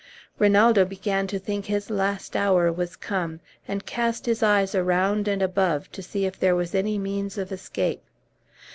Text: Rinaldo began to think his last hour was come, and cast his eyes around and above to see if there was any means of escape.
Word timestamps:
Rinaldo 0.39 0.83
began 0.83 1.27
to 1.27 1.37
think 1.37 1.65
his 1.67 1.91
last 1.91 2.35
hour 2.35 2.71
was 2.71 2.95
come, 2.95 3.39
and 3.67 3.85
cast 3.85 4.25
his 4.25 4.41
eyes 4.41 4.73
around 4.73 5.27
and 5.27 5.43
above 5.43 5.91
to 5.91 6.01
see 6.01 6.25
if 6.25 6.39
there 6.39 6.55
was 6.55 6.73
any 6.73 6.97
means 6.97 7.37
of 7.37 7.51
escape. 7.51 8.01